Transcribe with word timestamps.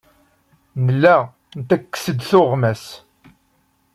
Nella 0.85 1.17
nettekkes-d 1.57 2.19
tuɣmas. 2.29 2.85